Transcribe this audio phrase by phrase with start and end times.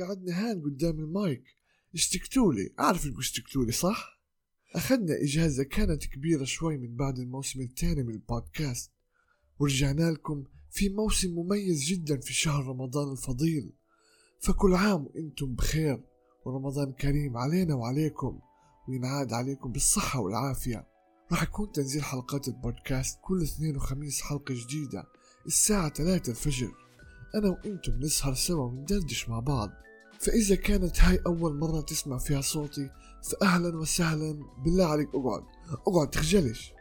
[0.00, 1.44] قعدنا هان قدام المايك.
[1.94, 4.18] اشتقتولي أعرف إنكم اشتقتولي صح؟
[4.74, 8.90] أخذنا إجازة كانت كبيرة شوي من بعد الموسم الثاني من البودكاست.
[9.58, 13.72] ورجعنا لكم في موسم مميز جدا في شهر رمضان الفضيل.
[14.40, 16.04] فكل عام وإنتم بخير
[16.44, 18.40] ورمضان كريم علينا وعليكم
[18.88, 20.86] وينعاد عليكم بالصحة والعافية.
[21.32, 25.04] راح يكون تنزيل حلقات البودكاست كل اثنين وخميس حلقة جديدة
[25.46, 26.87] الساعة 3 الفجر.
[27.34, 29.70] أنا وإنتم نسهر سوا وندردش مع بعض.
[30.20, 32.90] فإذا كانت هاي أول مرة تسمع فيها صوتي
[33.30, 34.44] فأهلا وسهلا.
[34.64, 35.44] بالله عليك أقعد.
[35.86, 36.72] أقعد تخجلش.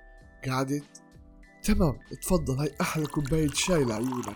[0.47, 1.03] قعدت
[1.63, 2.59] تمام اتفضل.
[2.59, 4.35] هاي أحلى كوباية شاي لعيونك.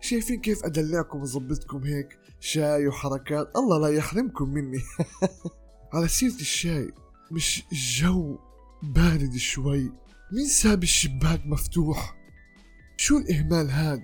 [0.00, 3.56] شايفين كيف أدلعكم وظبطكم هيك؟ شاي وحركات.
[3.56, 4.82] الله لا يحرمكم مني.
[5.92, 6.92] على سيرة الشاي
[7.30, 8.38] مش الجو
[8.82, 9.92] بارد شوي؟
[10.32, 12.16] مين ساب الشباك مفتوح.
[12.96, 14.02] شو الإهمال هاد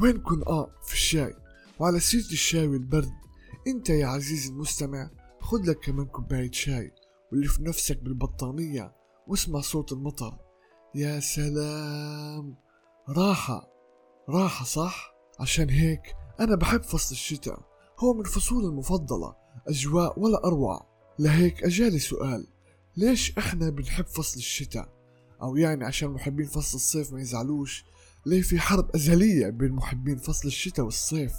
[0.00, 1.34] وينكن آه في الشاي؟
[1.78, 3.12] وعلى سيرة الشاي والبرد.
[3.66, 5.10] أنت يا عزيزي المستمع
[5.40, 6.92] خد لك كمان كوباية شاي
[7.32, 8.92] واللي في نفسك بالبطانية
[9.26, 10.38] واسمع صوت المطر.
[10.94, 12.56] يا سلام.
[13.08, 13.68] راحة.
[14.28, 16.02] راحة صح؟ عشان هيك
[16.40, 17.62] أنا بحب فصل الشتاء.
[17.98, 19.34] هو من فصول المفضلة.
[19.68, 20.86] أجواء ولا أروع.
[21.18, 22.46] لهيك أجالي سؤال.
[22.96, 25.01] ليش إحنا بنحب فصل الشتاء؟
[25.42, 27.84] أو يعني عشان محبين فصل الصيف ما يزعلوش.
[28.26, 31.32] ليه في حرب أزلية بين محبين فصل الشتاء والصيف؟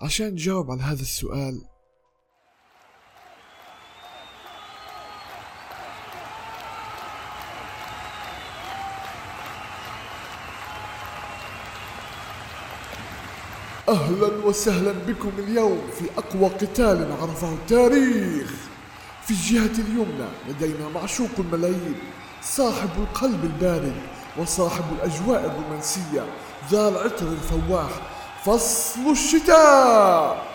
[0.00, 1.60] عشان نجاوب على هذا السؤال.
[13.88, 18.54] أهلا وسهلا بكم اليوم في أقوى قتال عرفه التاريخ.
[19.24, 22.23] في الجهة اليمنى لدينا معشوق الملايين.
[22.44, 23.94] صاحب القلب البارد
[24.38, 26.26] وصاحب الأجواء الرومانسية
[26.70, 27.90] ذا العطر الفواح.
[28.44, 30.46] فصل الشتاء!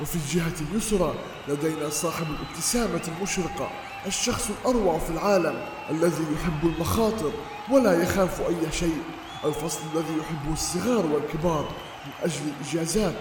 [0.00, 1.14] وفي الجهة اليسرى
[1.48, 3.70] لدينا صاحب الابتسامة المشرقة
[4.06, 7.32] الشخص الأروع في العالم الذي يحب المخاطر
[7.70, 9.02] ولا يخاف أي شيء.
[9.44, 11.68] الفصل الذي يحبه الصغار والكبار
[12.06, 13.14] من أجل الإجازات.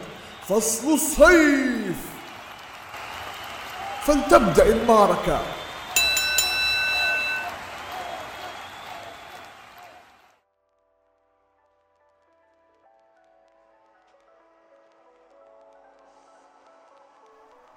[0.48, 1.96] فصل الصيف!
[4.10, 5.42] فلتبدأ المعركة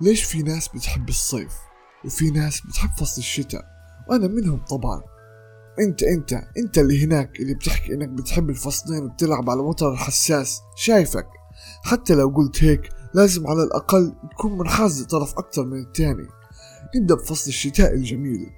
[0.01, 1.53] ليش في ناس بتحب الصيف
[2.05, 3.65] وفي ناس بتحب فصل الشتاء؟
[4.09, 5.03] وأنا منهم طبعا.
[5.81, 10.61] أنت أنت أنت اللي هناك اللي بتحكي إنك بتحب الفصلين وبتلعب على وتر الحساس.
[10.77, 11.27] شايفك.
[11.85, 16.27] حتى لو قلت هيك لازم على الأقل تكون منحاز لطرف أكتر من التاني
[16.97, 18.51] نبدأ بفصل الشتاء الجميل.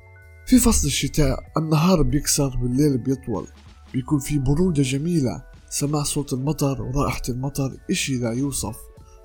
[0.47, 3.47] في فصل الشتاء النهار بيكسر والليل بيطول.
[3.92, 8.76] بيكون في برودة جميلة سماع صوت المطر ورائحة المطر إشي لا يوصف.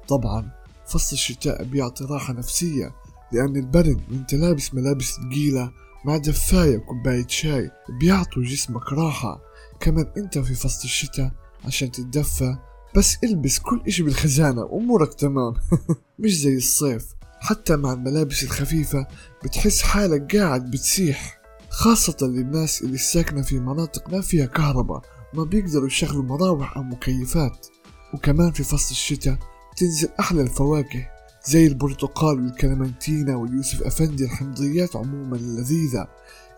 [0.08, 0.52] طبعا
[0.88, 2.96] فصل الشتاء بيعطي راحة نفسية
[3.32, 5.72] لأن البرد وأنت لابس ملابس ثقيلة
[6.06, 9.42] مع دفاية وكوباية شاي بيعطوا جسمك راحة.
[9.80, 11.32] كمان أنت في فصل الشتاء
[11.66, 12.58] عشان تتدفى
[12.96, 15.54] بس إلبس كل إشي بالخزانة امورك تمام.
[16.20, 17.06] مش زي الصيف.
[17.40, 19.08] حتى مع الملابس الخفيفة
[19.44, 21.40] بتحس حالك قاعد بتسيح.
[21.70, 25.02] خاصة للناس اللي ساكنة في مناطق ما فيها كهرباء
[25.34, 27.68] ما بيقدروا يشغلوا مراوح أو مكيفات.
[28.14, 29.38] وكمان في فصل الشتاء
[29.78, 31.08] تنزل أحلى الفواكه
[31.48, 36.08] زي البرتقال والكلمنتينا واليوسف أفندي الحمضيات عموما اللذيذة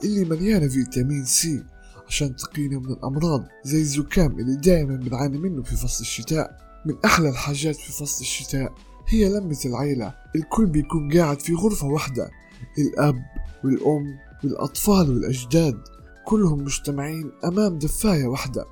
[0.04, 1.64] اللي مليانة فيتامين سي.
[2.12, 6.58] عشان تقينا من الأمراض زي الزكام اللي دائما بنعاني منه في فصل الشتاء.
[6.86, 8.74] من أحلى الحاجات في فصل الشتاء
[9.08, 10.14] هي لمة العيلة.
[10.36, 12.32] الكل بيكون قاعد في غرفة واحدة.
[12.78, 13.16] الأب
[13.64, 14.06] والأم
[14.44, 15.78] والأطفال والأجداد
[16.26, 18.66] كلهم مجتمعين أمام دفاية واحدة.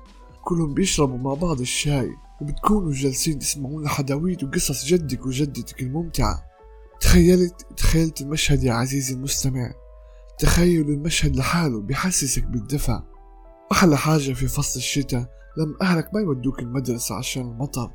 [0.44, 2.10] كلهم بيشربوا مع بعض الشاي
[2.40, 6.42] وبتكونوا جالسين تسمعون لحداويت وقصص جدك وجدتك الممتعة.
[7.00, 9.72] تخيلت تخيلت المشهد يا عزيزي المستمع.
[10.38, 13.00] تخيل المشهد لحاله بيحسسك بالدفى
[13.72, 15.26] أحلى حاجة في فصل الشتاء
[15.56, 17.90] لما أهلك ما يودوك المدرسة عشان المطر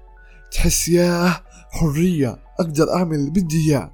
[0.51, 1.41] تحس ياه
[1.71, 3.91] حرية أقدر أعمل اللي بدي إياه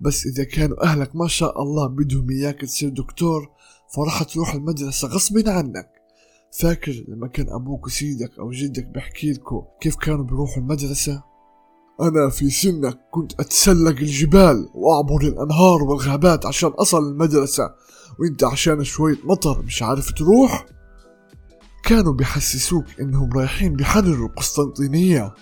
[0.00, 3.48] بس إذا كانوا أهلك ما شاء الله بدهم إياك تصير دكتور
[3.94, 5.90] فراح تروح المدرسة غصب عنك
[6.60, 11.22] فاكر لما كان أبوك وسيدك أو جدك بحكي لكم كيف كانوا بيروحوا المدرسة؟
[12.00, 17.70] أنا في سنك كنت أتسلق الجبال وأعبر الأنهار والغابات عشان أصل المدرسة
[18.20, 20.66] وإنت عشان شوية مطر مش عارف تروح؟
[21.82, 25.34] كانوا بيحسسوك إنهم رايحين بيحرروا القسطنطينية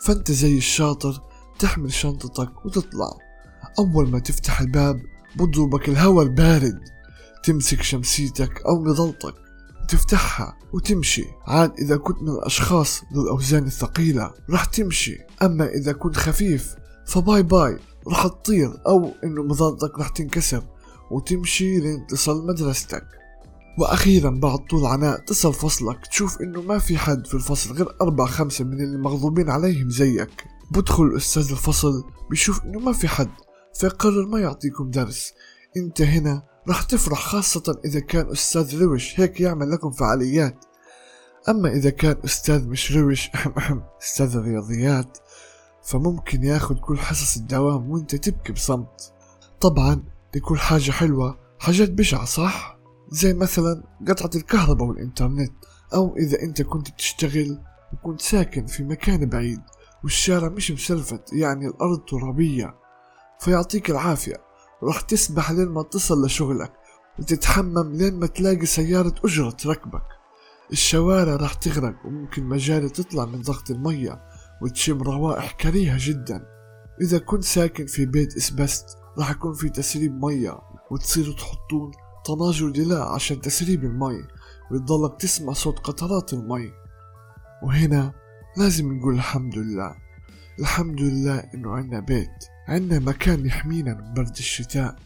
[0.00, 1.22] فأنت زي الشاطر
[1.58, 3.10] تحمل شنطتك وتطلع.
[3.78, 5.02] أول ما تفتح الباب
[5.36, 6.78] بضربك الهواء البارد.
[7.42, 9.34] تمسك شمسيتك أو مظلتك
[9.82, 11.24] وتفتحها وتمشي.
[11.46, 15.18] عاد إذا كنت من الأشخاص ذو الأوزان الثقيلة راح تمشي.
[15.42, 16.74] أما إذا كنت خفيف
[17.06, 17.78] فباي باي.
[18.06, 20.62] راح تطير أو إنه مظلتك راح تنكسر.
[21.10, 23.04] وتمشي لين تصل مدرستك.
[23.78, 26.06] وأخيرا بعد طول عناء تصل فصلك.
[26.06, 30.44] تشوف إنه ما في حد في الفصل غير أربع خمسة من اللي مغضوبين عليهم زيك.
[30.70, 33.30] بدخل الأستاذ الفصل بيشوف إنه ما في حد
[33.74, 35.32] فيقرر ما يعطيكم درس.
[35.76, 39.20] أنت هنا راح تفرح خاصة إذا كان أستاذ روش.
[39.20, 40.64] هيك يعمل لكم فعاليات.
[41.48, 43.30] أما إذا كان أستاذ مش روش
[44.02, 45.18] أستاذ الرياضيات
[45.84, 49.12] فممكن ياخد كل حصص الدوام وأنت تبكي بصمت.
[49.60, 50.02] طبعا
[50.36, 52.77] لكل حاجة حلوة حاجات بشعة صح؟
[53.10, 55.52] زي مثلا قطعة الكهرباء والإنترنت
[55.94, 57.62] أو إذا أنت كنت بتشتغل
[57.92, 59.60] وكنت ساكن في مكان بعيد
[60.02, 62.74] والشارع مش مسلفت يعني الأرض ترابية
[63.40, 64.36] فيعطيك العافية.
[64.82, 66.72] راح تسبح لين ما تصل لشغلك
[67.18, 70.02] وتتحمم لين ما تلاقي سيارة أجرة تركبك.
[70.72, 74.20] الشوارع راح تغرق وممكن مجاري تطلع من ضغط المية
[74.62, 76.46] وتشم روائح كريهة جدا.
[77.00, 78.86] إذا كنت ساكن في بيت إسبست
[79.18, 80.58] راح يكون في تسريب مية
[80.90, 81.90] وتصيروا تحطون
[82.28, 84.24] طناجر دلاء عشان تسريب المي
[84.70, 86.72] وتضلك تسمع صوت قطرات المي.
[87.62, 88.12] وهنا
[88.56, 89.94] لازم نقول الحمد لله.
[90.58, 94.96] الحمد لله إنه عنا بيت عنا مكان يحمينا من برد الشتاء.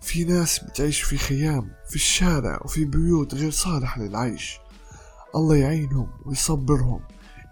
[0.00, 4.58] في ناس بتعيش في خيام في الشارع وفي بيوت غير صالحة للعيش.
[5.34, 7.00] الله يعينهم ويصبرهم.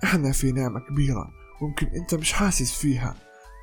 [0.05, 1.31] إحنا في نعمة كبيرة
[1.63, 3.15] ممكن أنت مش حاسس فيها.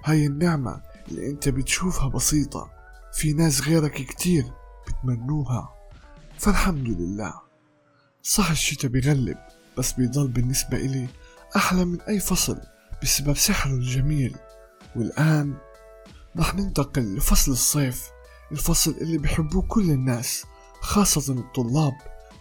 [0.04, 2.70] هاي النعمة اللي أنت بتشوفها بسيطة.
[3.14, 4.46] في ناس غيرك كتير
[5.06, 5.70] بتمنوها
[6.38, 7.34] فالحمد لله.
[8.24, 9.38] صح الشتاء بيغلب
[9.78, 11.08] بس بيضل بالنسبة إلي
[11.56, 12.58] أحلى من أي فصل
[13.04, 14.36] بسبب سحره الجميل.
[14.96, 15.58] والآن
[16.38, 18.10] رح ننتقل لفصل الصيف
[18.52, 20.44] الفصل اللي بحبوه كل الناس
[20.82, 21.94] خاصة الطلاب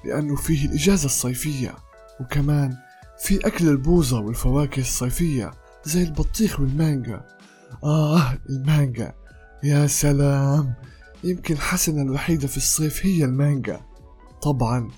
[0.04, 1.74] لأنه فيه الإجازة الصيفية.
[2.20, 2.76] وكمان
[3.18, 5.50] في أكل البوظة والفواكه الصيفية
[5.84, 7.24] زي البطيخ والمانجا.
[7.84, 9.14] آه المانجا.
[9.62, 10.74] يا سلام!
[11.24, 13.80] يمكن حسنة الوحيدة في الصيف هي المانجا.
[14.42, 14.90] طبعا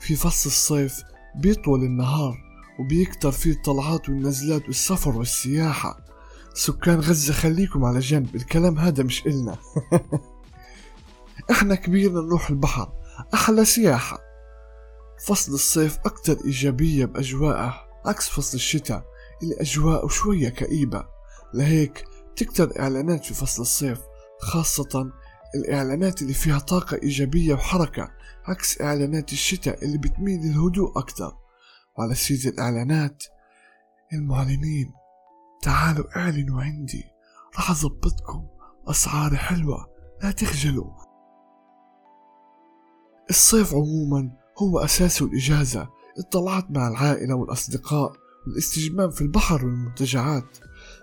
[0.00, 1.02] في فصل الصيف
[1.36, 2.38] بيطول النهار
[2.80, 6.04] وبيكتر فيه الطلعات والنزلات والسفر والسياحة.
[6.54, 9.56] سكان غزة خليكم على جنب الكلام هذا مش إلنا.
[11.50, 12.92] إحنا كبيرنا نروح البحر
[13.34, 14.18] أحلى سياحة.
[15.26, 17.74] فصل الصيف أكتر إيجابية بأجواءه
[18.06, 19.04] عكس فصل الشتاء
[19.42, 21.04] اللي أجواءه شوية كئيبة.
[21.54, 22.04] لهيك
[22.36, 23.98] تكتر إعلانات في فصل الصيف
[24.40, 25.10] خاصة
[25.54, 28.10] الإعلانات اللي فيها طاقة إيجابية وحركة
[28.44, 31.32] عكس إعلانات الشتاء اللي بتميل للهدوء أكتر
[31.98, 33.24] وعلى سيرة الإعلانات
[34.12, 34.92] المعلنين
[35.62, 37.04] تعالوا اعلنوا عندي
[37.56, 38.46] راح أظبطكم
[38.88, 39.86] أسعار حلوة
[40.22, 40.90] لا تخجلوا.
[43.30, 45.88] الصيف عموما هو أساسه الإجازة
[46.18, 48.12] الطلعات مع العائلة والأصدقاء
[48.46, 50.58] والاستجمام في البحر والمنتجعات.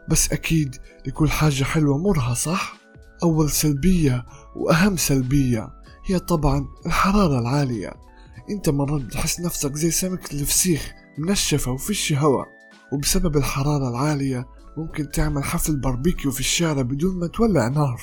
[0.09, 0.75] بس أكيد
[1.07, 2.80] لكل حاجة حلوة مرها صح؟
[3.23, 4.25] أول سلبية
[4.55, 5.69] وأهم سلبية
[6.05, 7.93] هي طبعا الحرارة العالية.
[8.49, 12.43] أنت مرات بتحس نفسك زي سمكة الفسيخ منشفة وفيش هوا
[12.93, 14.47] وبسبب الحرارة العالية
[14.77, 18.01] ممكن تعمل حفل باربيكيو في الشارع بدون ما تولع نار.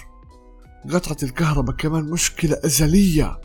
[0.91, 3.41] قطعة الكهرباء كمان مشكلة أزلية.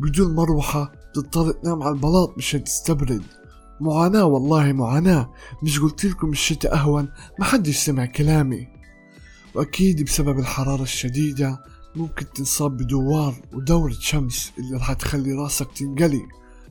[0.00, 3.22] بدون مروحة تضطر تنام على البلاط مشان تستبرد.
[3.80, 5.30] معاناة والله معاناة.
[5.62, 7.08] مش قلت لكم الشتاء أهون؟
[7.38, 8.68] محدش سمع كلامي.
[9.54, 11.64] وأكيد بسبب الحرارة الشديدة
[11.96, 16.22] ممكن تنصاب بدوار ودورة شمس اللي راح تخلي راسك تنقلي.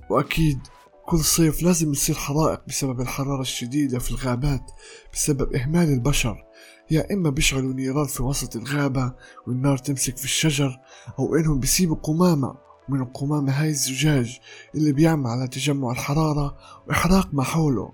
[0.10, 0.60] وأكيد
[1.06, 4.72] كل صيف لازم يصير حرائق بسبب الحرارة الشديدة في الغابات
[5.14, 6.44] بسبب إهمال البشر.
[6.92, 9.14] يا إما بيشعلوا نيران في وسط الغابة
[9.48, 10.78] والنار تمسك في الشجر
[11.20, 12.56] أو إنهم بيسيبوا قمامة
[12.90, 14.40] من القمامة هاي الزجاج
[14.76, 16.58] اللي بيعمل على تجمع الحرارة
[16.88, 17.92] وإحراق ما حوله.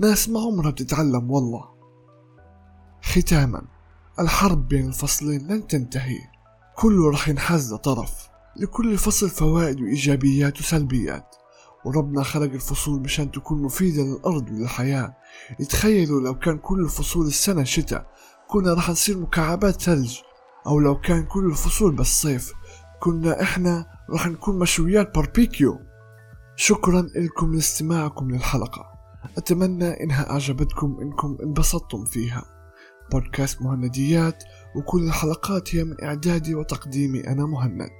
[0.00, 1.64] ناس ما عمرها بتتعلم والله.
[3.02, 3.79] ختاما.
[4.20, 6.18] الحرب بين الفصلين لن تنتهي.
[6.76, 11.36] كله رح ينحاز لطرف لكل فصل فوائد وإيجابيات وسلبيات.
[11.84, 15.16] وربنا خلق الفصول مشان تكون مفيدة للأرض وللحياة.
[15.68, 18.06] تخيلوا لو كان كل فصول السنة شتاء
[18.48, 20.18] كنا رح نصير مكعبات ثلج.
[20.66, 22.52] أو لو كان كل الفصول بس صيف
[23.00, 25.78] كنا إحنا رح نكون مشويات باربيكيو.
[26.56, 28.86] شكرا لكم لاستماعكم للحلقة.
[29.38, 32.59] أتمنى إنها أعجبتكم إنكم انبسطتم فيها.
[33.12, 34.44] بودكاست مهنديات
[34.76, 37.90] وكل الحلقات هي من إعدادي وتقديمي أنا مهند.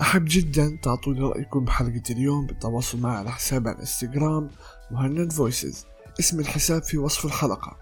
[0.00, 4.50] أحب جدا تعطوني رأيكم بحلقة اليوم بالتواصل معي على حساب على الإنستغرام
[4.90, 5.86] مهند فويسز.
[6.20, 7.76] اسم الحساب في وصف الحلقة.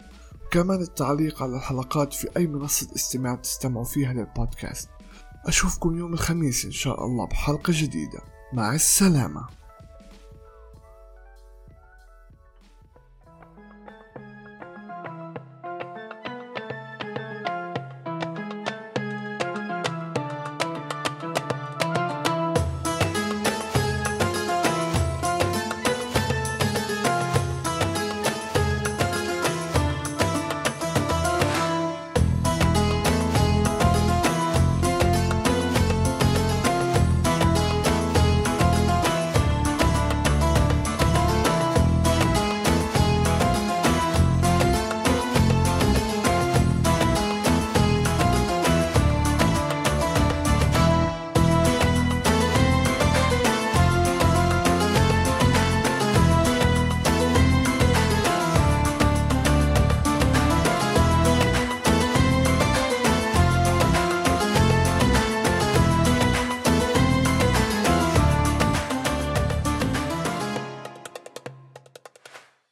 [0.51, 4.89] كمان التعليق على الحلقات في أي منصة استماع تستمعوا فيها للبودكاست.
[5.47, 8.21] أشوفكم يوم الخميس إن شاء الله بحلقة جديدة.
[8.53, 9.47] مع السلامة.